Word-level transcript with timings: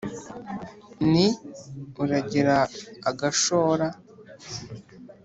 ni 1.11 1.27
uragira 2.03 2.57
agashora 3.09 3.87